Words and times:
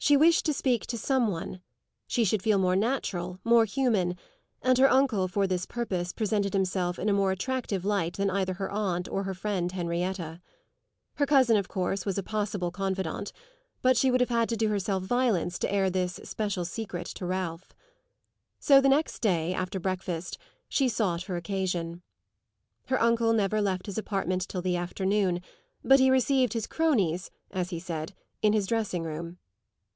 She 0.00 0.16
wished 0.16 0.46
to 0.46 0.54
speak 0.54 0.86
to 0.86 0.96
some 0.96 1.26
one; 1.28 1.60
she 2.06 2.24
should 2.24 2.40
feel 2.40 2.56
more 2.56 2.76
natural, 2.76 3.40
more 3.44 3.66
human, 3.66 4.16
and 4.62 4.78
her 4.78 4.90
uncle, 4.90 5.28
for 5.28 5.46
this 5.46 5.66
purpose, 5.66 6.14
presented 6.14 6.54
himself 6.54 6.98
in 6.98 7.10
a 7.10 7.12
more 7.12 7.30
attractive 7.30 7.84
light 7.84 8.16
than 8.16 8.30
either 8.30 8.54
her 8.54 8.70
aunt 8.70 9.06
or 9.08 9.24
her 9.24 9.34
friend 9.34 9.70
Henrietta. 9.72 10.40
Her 11.16 11.26
cousin 11.26 11.58
of 11.58 11.68
course 11.68 12.06
was 12.06 12.16
a 12.16 12.22
possible 12.22 12.70
confidant; 12.70 13.32
but 13.82 13.98
she 13.98 14.10
would 14.10 14.20
have 14.22 14.30
had 14.30 14.48
to 14.48 14.56
do 14.56 14.68
herself 14.68 15.02
violence 15.02 15.58
to 15.58 15.70
air 15.70 15.90
this 15.90 16.20
special 16.24 16.64
secret 16.64 17.06
to 17.08 17.26
Ralph. 17.26 17.74
So 18.58 18.80
the 18.80 18.88
next 18.88 19.18
day, 19.18 19.52
after 19.52 19.78
breakfast, 19.78 20.38
she 20.70 20.88
sought 20.88 21.24
her 21.24 21.36
occasion. 21.36 22.00
Her 22.86 23.02
uncle 23.02 23.34
never 23.34 23.60
left 23.60 23.84
his 23.84 23.98
apartment 23.98 24.48
till 24.48 24.62
the 24.62 24.76
afternoon, 24.76 25.42
but 25.84 26.00
he 26.00 26.08
received 26.10 26.54
his 26.54 26.66
cronies, 26.68 27.30
as 27.50 27.68
he 27.70 27.80
said, 27.80 28.14
in 28.40 28.54
his 28.54 28.66
dressing 28.66 29.02
room. 29.02 29.36